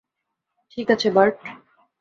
ঠিক 0.71 0.87
আছে, 0.91 1.07
বার্ট। 1.11 1.35